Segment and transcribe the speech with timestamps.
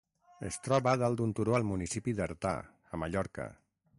[0.47, 2.57] Es troba dalt d'un turó al municipi d'Artà,
[2.97, 3.49] a Mallorca.